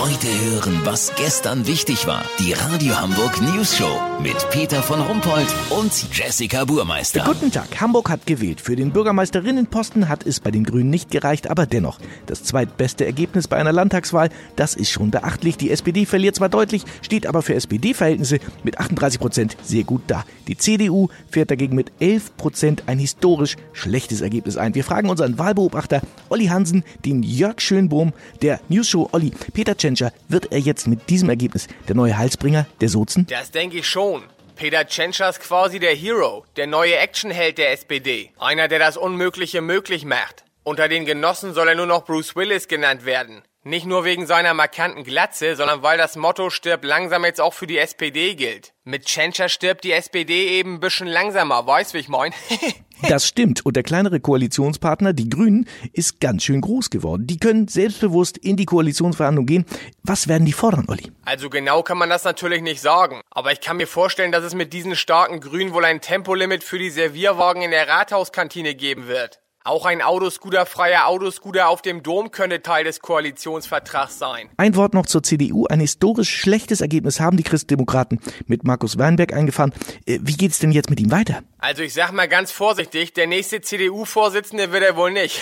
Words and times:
Heute 0.00 0.28
hören, 0.28 0.80
was 0.84 1.12
gestern 1.16 1.66
wichtig 1.66 2.06
war. 2.06 2.24
Die 2.38 2.54
Radio 2.54 2.98
Hamburg 2.98 3.38
News 3.42 3.76
Show 3.76 4.00
mit 4.22 4.34
Peter 4.48 4.82
von 4.82 4.98
Rumpold 4.98 5.46
und 5.68 5.92
Jessica 6.10 6.64
Burmeister. 6.64 7.22
Guten 7.22 7.52
Tag. 7.52 7.82
Hamburg 7.82 8.08
hat 8.08 8.26
gewählt. 8.26 8.62
Für 8.62 8.76
den 8.76 8.92
Bürgermeisterinnenposten 8.92 10.08
hat 10.08 10.26
es 10.26 10.40
bei 10.40 10.50
den 10.50 10.64
Grünen 10.64 10.88
nicht 10.88 11.10
gereicht, 11.10 11.50
aber 11.50 11.66
dennoch. 11.66 11.98
Das 12.24 12.42
zweitbeste 12.44 13.04
Ergebnis 13.04 13.46
bei 13.46 13.58
einer 13.58 13.74
Landtagswahl, 13.74 14.30
das 14.56 14.74
ist 14.74 14.88
schon 14.88 15.10
beachtlich. 15.10 15.58
Die 15.58 15.70
SPD 15.70 16.06
verliert 16.06 16.36
zwar 16.36 16.48
deutlich, 16.48 16.84
steht 17.02 17.26
aber 17.26 17.42
für 17.42 17.52
SPD-Verhältnisse 17.52 18.38
mit 18.64 18.78
38 18.78 19.20
Prozent 19.20 19.56
sehr 19.62 19.84
gut 19.84 20.00
da. 20.06 20.24
Die 20.48 20.56
CDU 20.56 21.08
fährt 21.28 21.50
dagegen 21.50 21.76
mit 21.76 21.92
11 22.00 22.38
Prozent 22.38 22.84
ein 22.86 22.98
historisch 22.98 23.56
schlechtes 23.74 24.22
Ergebnis 24.22 24.56
ein. 24.56 24.74
Wir 24.74 24.82
fragen 24.82 25.10
unseren 25.10 25.38
Wahlbeobachter 25.38 26.00
Olli 26.30 26.46
Hansen, 26.46 26.84
den 27.04 27.22
Jörg 27.22 27.60
Schönbohm, 27.60 28.14
der 28.40 28.60
News 28.70 28.88
Show 28.88 29.10
Olli. 29.12 29.32
Peter 29.52 29.76
Tschentscher, 29.90 30.12
wird 30.28 30.52
er 30.52 30.58
jetzt 30.58 30.86
mit 30.86 31.10
diesem 31.10 31.28
Ergebnis 31.28 31.66
der 31.88 31.96
neue 31.96 32.16
Halsbringer 32.16 32.66
der 32.80 32.88
Sozen? 32.88 33.26
Das 33.26 33.50
denke 33.50 33.78
ich 33.78 33.88
schon. 33.88 34.22
Peter 34.56 34.86
Tschentscher 34.86 35.28
ist 35.28 35.40
quasi 35.40 35.80
der 35.80 35.94
Hero, 35.94 36.44
der 36.56 36.66
neue 36.66 36.96
Actionheld 36.96 37.58
der 37.58 37.72
SPD. 37.72 38.30
Einer, 38.38 38.68
der 38.68 38.78
das 38.78 38.96
Unmögliche 38.96 39.62
möglich 39.62 40.04
macht. 40.04 40.44
Unter 40.62 40.88
den 40.88 41.06
Genossen 41.06 41.54
soll 41.54 41.68
er 41.68 41.74
nur 41.74 41.86
noch 41.86 42.04
Bruce 42.04 42.36
Willis 42.36 42.68
genannt 42.68 43.04
werden. 43.04 43.42
Nicht 43.62 43.84
nur 43.84 44.06
wegen 44.06 44.26
seiner 44.26 44.54
markanten 44.54 45.04
Glatze, 45.04 45.54
sondern 45.54 45.82
weil 45.82 45.98
das 45.98 46.16
Motto 46.16 46.48
stirbt 46.48 46.82
langsam 46.82 47.26
jetzt 47.26 47.42
auch 47.42 47.52
für 47.52 47.66
die 47.66 47.76
SPD 47.76 48.34
gilt. 48.34 48.72
Mit 48.84 49.04
Tschentscher 49.04 49.50
stirbt 49.50 49.84
die 49.84 49.92
SPD 49.92 50.58
eben 50.58 50.76
ein 50.76 50.80
bisschen 50.80 51.06
langsamer, 51.06 51.66
weißt 51.66 51.92
wie 51.92 51.98
ich 51.98 52.08
mein? 52.08 52.32
Das 53.08 53.26
stimmt. 53.26 53.64
Und 53.64 53.76
der 53.76 53.82
kleinere 53.82 54.20
Koalitionspartner, 54.20 55.14
die 55.14 55.30
Grünen, 55.30 55.66
ist 55.94 56.20
ganz 56.20 56.44
schön 56.44 56.60
groß 56.60 56.90
geworden. 56.90 57.26
Die 57.26 57.38
können 57.38 57.66
selbstbewusst 57.66 58.36
in 58.36 58.58
die 58.58 58.66
Koalitionsverhandlung 58.66 59.46
gehen. 59.46 59.64
Was 60.02 60.28
werden 60.28 60.44
die 60.44 60.52
fordern, 60.52 60.84
Olli? 60.86 61.10
Also 61.24 61.48
genau 61.48 61.82
kann 61.82 61.96
man 61.96 62.10
das 62.10 62.24
natürlich 62.24 62.60
nicht 62.60 62.82
sagen. 62.82 63.22
Aber 63.30 63.52
ich 63.52 63.62
kann 63.62 63.78
mir 63.78 63.86
vorstellen, 63.86 64.32
dass 64.32 64.44
es 64.44 64.54
mit 64.54 64.74
diesen 64.74 64.96
starken 64.96 65.40
Grünen 65.40 65.72
wohl 65.72 65.86
ein 65.86 66.02
Tempolimit 66.02 66.62
für 66.62 66.78
die 66.78 66.90
Servierwagen 66.90 67.62
in 67.62 67.70
der 67.70 67.88
Rathauskantine 67.88 68.74
geben 68.74 69.06
wird. 69.06 69.40
Auch 69.70 69.86
ein 69.86 70.02
Autoscooter-freier 70.02 71.06
Autoscooter 71.06 71.68
auf 71.68 71.80
dem 71.80 72.02
Dom 72.02 72.32
könnte 72.32 72.60
Teil 72.60 72.82
des 72.82 72.98
Koalitionsvertrags 72.98 74.18
sein. 74.18 74.50
Ein 74.56 74.74
Wort 74.74 74.94
noch 74.94 75.06
zur 75.06 75.22
CDU. 75.22 75.66
Ein 75.66 75.78
historisch 75.78 76.28
schlechtes 76.28 76.80
Ergebnis 76.80 77.20
haben 77.20 77.36
die 77.36 77.44
Christdemokraten 77.44 78.18
mit 78.48 78.64
Markus 78.64 78.98
Weinberg 78.98 79.32
eingefahren. 79.32 79.72
Äh, 80.06 80.18
Wie 80.22 80.36
geht's 80.36 80.58
denn 80.58 80.72
jetzt 80.72 80.90
mit 80.90 80.98
ihm 80.98 81.12
weiter? 81.12 81.44
Also 81.58 81.84
ich 81.84 81.94
sag 81.94 82.10
mal 82.10 82.26
ganz 82.26 82.50
vorsichtig, 82.50 83.12
der 83.12 83.28
nächste 83.28 83.60
CDU-Vorsitzende 83.60 84.72
wird 84.72 84.82
er 84.82 84.96
wohl 84.96 85.12
nicht. 85.12 85.40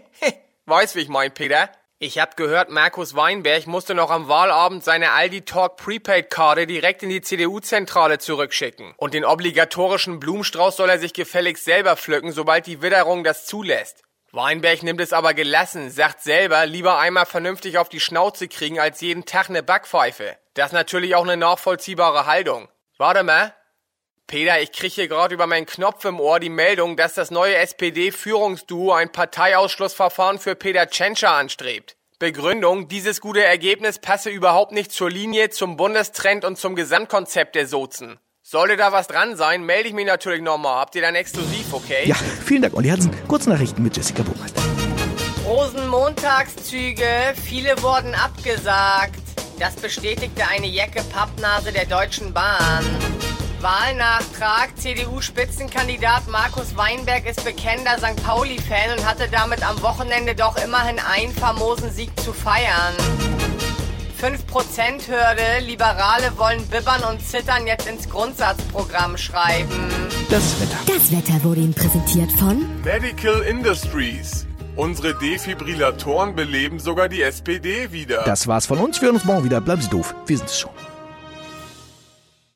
Weiß, 0.66 0.96
wie 0.96 1.02
ich 1.02 1.08
mein, 1.08 1.32
Peter? 1.32 1.70
Ich 2.02 2.18
hab 2.18 2.38
gehört, 2.38 2.70
Markus 2.70 3.14
Weinberg 3.14 3.66
musste 3.66 3.94
noch 3.94 4.10
am 4.10 4.26
Wahlabend 4.26 4.82
seine 4.82 5.10
Aldi 5.10 5.42
Talk 5.42 5.76
Prepaid-Karte 5.76 6.66
direkt 6.66 7.02
in 7.02 7.10
die 7.10 7.20
CDU-Zentrale 7.20 8.18
zurückschicken. 8.18 8.94
Und 8.96 9.12
den 9.12 9.26
obligatorischen 9.26 10.18
Blumenstrauß 10.18 10.78
soll 10.78 10.88
er 10.88 10.98
sich 10.98 11.12
gefälligst 11.12 11.66
selber 11.66 11.98
pflücken, 11.98 12.32
sobald 12.32 12.66
die 12.66 12.80
Witterung 12.80 13.22
das 13.22 13.44
zulässt. 13.44 14.02
Weinberg 14.32 14.82
nimmt 14.82 15.02
es 15.02 15.12
aber 15.12 15.34
gelassen, 15.34 15.90
sagt 15.90 16.22
selber, 16.22 16.64
lieber 16.64 16.98
einmal 16.98 17.26
vernünftig 17.26 17.76
auf 17.76 17.90
die 17.90 18.00
Schnauze 18.00 18.48
kriegen, 18.48 18.80
als 18.80 19.02
jeden 19.02 19.26
Tag 19.26 19.50
ne 19.50 19.62
Backpfeife. 19.62 20.38
Das 20.54 20.68
ist 20.68 20.72
natürlich 20.72 21.14
auch 21.16 21.24
eine 21.24 21.36
nachvollziehbare 21.36 22.24
Haltung. 22.24 22.70
Warte 22.96 23.24
mal. 23.24 23.54
Peter, 24.30 24.62
ich 24.62 24.70
krieg 24.70 24.92
hier 24.92 25.08
gerade 25.08 25.34
über 25.34 25.48
meinen 25.48 25.66
Knopf 25.66 26.04
im 26.04 26.20
Ohr 26.20 26.38
die 26.38 26.50
Meldung, 26.50 26.96
dass 26.96 27.14
das 27.14 27.32
neue 27.32 27.56
SPD-Führungsduo 27.56 28.92
ein 28.92 29.10
Parteiausschlussverfahren 29.10 30.38
für 30.38 30.54
Peter 30.54 30.88
Tschentscher 30.88 31.32
anstrebt. 31.32 31.96
Begründung, 32.20 32.86
dieses 32.86 33.20
gute 33.20 33.42
Ergebnis 33.42 33.98
passe 33.98 34.30
überhaupt 34.30 34.70
nicht 34.70 34.92
zur 34.92 35.10
Linie, 35.10 35.50
zum 35.50 35.76
Bundestrend 35.76 36.44
und 36.44 36.58
zum 36.58 36.76
Gesamtkonzept 36.76 37.56
der 37.56 37.66
Sozen. 37.66 38.20
Sollte 38.40 38.76
da 38.76 38.92
was 38.92 39.08
dran 39.08 39.36
sein, 39.36 39.64
melde 39.64 39.88
ich 39.88 39.94
mich 39.94 40.06
natürlich 40.06 40.42
nochmal. 40.42 40.78
Habt 40.78 40.94
ihr 40.94 41.02
dann 41.02 41.16
exklusiv, 41.16 41.72
okay? 41.72 42.04
Ja, 42.04 42.14
vielen 42.14 42.62
Dank, 42.62 42.76
Olli 42.76 42.88
Hansen. 42.90 43.10
Kurznachrichten 43.26 43.82
mit 43.82 43.96
Jessica 43.96 44.22
Burmeister. 44.22 44.62
Rosenmontagszüge, 45.44 47.34
viele 47.34 47.82
wurden 47.82 48.14
abgesagt. 48.14 49.18
Das 49.58 49.74
bestätigte 49.74 50.46
eine 50.46 50.68
Jacke 50.68 51.02
Pappnase 51.12 51.72
der 51.72 51.86
Deutschen 51.86 52.32
Bahn. 52.32 52.84
Wahlnachtrag. 53.62 54.76
CDU-Spitzenkandidat 54.76 56.28
Markus 56.28 56.76
Weinberg 56.76 57.26
ist 57.26 57.44
bekennender 57.44 57.98
St. 57.98 58.22
Pauli-Fan 58.22 58.98
und 58.98 59.06
hatte 59.06 59.28
damit 59.30 59.66
am 59.66 59.80
Wochenende 59.82 60.34
doch 60.34 60.56
immerhin 60.56 60.98
einen 60.98 61.32
famosen 61.32 61.90
Sieg 61.90 62.10
zu 62.20 62.32
feiern. 62.32 62.94
5%-Hürde. 64.20 65.64
Liberale 65.66 66.36
wollen 66.36 66.66
bibbern 66.68 67.02
und 67.04 67.26
zittern 67.26 67.66
jetzt 67.66 67.88
ins 67.88 68.08
Grundsatzprogramm 68.08 69.16
schreiben. 69.16 69.88
Das 70.28 70.60
Wetter. 70.60 70.78
Das 70.86 71.10
Wetter 71.10 71.42
wurde 71.44 71.60
Ihnen 71.60 71.74
präsentiert 71.74 72.30
von 72.32 72.66
Medical 72.84 73.40
Industries. 73.42 74.46
Unsere 74.76 75.14
Defibrillatoren 75.14 76.34
beleben 76.34 76.78
sogar 76.78 77.08
die 77.08 77.22
SPD 77.22 77.92
wieder. 77.92 78.22
Das 78.24 78.46
war's 78.46 78.66
von 78.66 78.78
uns. 78.78 79.00
Wir 79.00 79.06
hören 79.06 79.16
uns 79.16 79.24
morgen 79.24 79.44
wieder. 79.44 79.60
Bleiben 79.60 79.82
Sie 79.82 79.90
doof. 79.90 80.14
Wir 80.26 80.38
sind 80.38 80.48
es 80.48 80.58
schon. 80.60 80.70